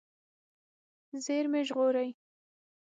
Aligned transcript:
زیرمې 1.25 1.61
ژغورئ. 1.67 2.09